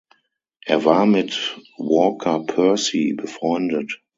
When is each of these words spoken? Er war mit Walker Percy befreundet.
Er 0.65 0.83
war 0.83 1.05
mit 1.05 1.59
Walker 1.77 2.39
Percy 2.39 3.13
befreundet. 3.13 4.01